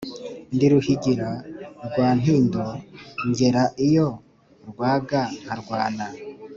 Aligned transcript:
ndi 0.53 0.65
Ruhigira 0.71 1.29
rwa 1.87 2.07
Ntindo 2.19 2.65
ngera 3.29 3.63
iyo 3.87 4.07
rwaga 4.69 5.21
nkarwana 5.41 6.05